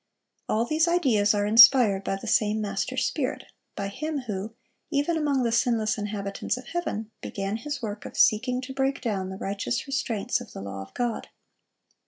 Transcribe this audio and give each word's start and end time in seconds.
All 0.49 0.65
these 0.65 0.87
ideas 0.87 1.35
are 1.35 1.45
inspired 1.45 2.03
by 2.03 2.15
the 2.15 2.25
same 2.25 2.59
master 2.59 2.97
spirit,—by 2.97 3.89
him 3.89 4.21
who, 4.21 4.55
even 4.89 5.15
among 5.15 5.43
the 5.43 5.51
sinless 5.51 5.95
inhabitants 5.95 6.57
of 6.57 6.65
heaven, 6.69 7.11
began 7.21 7.57
his 7.57 7.83
work 7.83 8.03
of 8.07 8.17
seeking 8.17 8.61
to 8.61 8.73
break 8.73 8.99
down 9.01 9.29
the 9.29 9.37
righteous 9.37 9.85
restraints 9.85 10.41
of 10.41 10.53
the 10.53 10.61
law 10.63 10.81
of 10.81 10.91
God. 10.95 11.27